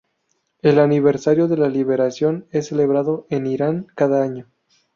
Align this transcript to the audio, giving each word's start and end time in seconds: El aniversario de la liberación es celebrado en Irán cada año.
El 0.63 0.79
aniversario 0.79 1.47
de 1.47 1.57
la 1.57 1.69
liberación 1.69 2.47
es 2.49 2.69
celebrado 2.69 3.27
en 3.29 3.45
Irán 3.45 3.85
cada 3.95 4.23
año. 4.23 4.49